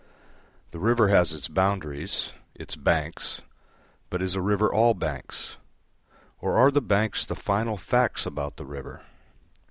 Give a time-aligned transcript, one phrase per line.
[0.71, 3.43] The river has its boundaries, its banks,
[4.09, 5.57] but is a river all banks?
[6.39, 9.03] or are the banks the final facts about the river?